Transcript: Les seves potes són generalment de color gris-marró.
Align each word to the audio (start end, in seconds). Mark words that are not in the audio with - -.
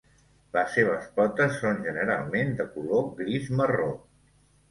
Les 0.55 0.71
seves 0.77 1.03
potes 1.19 1.59
són 1.65 1.83
generalment 1.89 2.57
de 2.61 2.67
color 2.77 3.05
gris-marró. 3.21 3.93